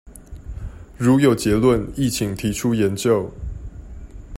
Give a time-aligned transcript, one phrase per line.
[0.97, 3.29] 如有結論亦請提出研究